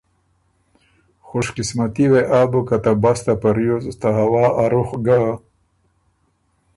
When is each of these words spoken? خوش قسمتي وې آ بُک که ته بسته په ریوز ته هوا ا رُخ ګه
خوش 1.27 1.47
قسمتي 1.55 2.05
وې 2.11 2.21
آ 2.39 2.41
بُک 2.51 2.65
که 2.69 2.77
ته 2.83 2.91
بسته 3.03 3.33
په 3.41 3.49
ریوز 3.57 3.85
ته 4.01 4.09
هوا 4.19 4.45
ا 4.61 4.63
رُخ 4.73 4.89
ګه 5.05 5.21